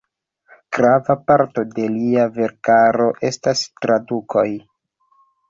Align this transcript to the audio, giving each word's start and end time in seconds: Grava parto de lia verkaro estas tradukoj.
Grava 0.77 1.15
parto 1.31 1.63
de 1.75 1.85
lia 1.97 2.23
verkaro 2.39 3.07
estas 3.31 3.63
tradukoj. 3.85 4.49